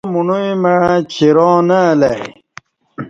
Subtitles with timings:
[0.05, 0.75] آو مݨوعی مع
[1.13, 2.21] چِراں نہ الہ ای